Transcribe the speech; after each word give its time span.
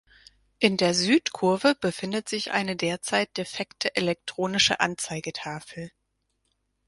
In 0.57 0.77
der 0.77 0.95
Südkurve 0.95 1.75
befindet 1.79 2.27
sich 2.27 2.49
eine 2.53 2.75
derzeit 2.75 3.37
defekte 3.37 3.95
elektronische 3.95 4.79
Anzeigetafel. 4.79 5.91